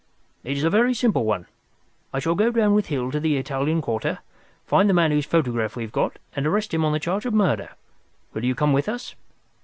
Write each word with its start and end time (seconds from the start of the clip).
"Is 0.43 0.63
a 0.63 0.69
very 0.71 0.95
simple 0.95 1.25
one. 1.25 1.45
I 2.11 2.17
shall 2.17 2.33
go 2.33 2.49
down 2.49 2.73
with 2.73 2.87
Hill 2.87 3.11
to 3.11 3.19
the 3.19 3.37
Italian 3.37 3.83
Quarter, 3.83 4.17
find 4.65 4.89
the 4.89 4.95
man 4.95 5.11
whose 5.11 5.27
photograph 5.27 5.75
we 5.75 5.83
have 5.83 5.91
got, 5.91 6.17
and 6.35 6.47
arrest 6.47 6.73
him 6.73 6.83
on 6.83 6.91
the 6.91 6.99
charge 6.99 7.27
of 7.27 7.35
murder. 7.35 7.73
Will 8.33 8.43
you 8.43 8.55
come 8.55 8.73
with 8.73 8.89
us?" 8.89 9.13